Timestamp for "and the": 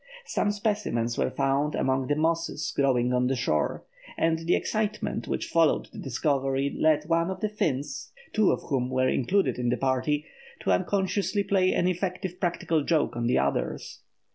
4.17-4.55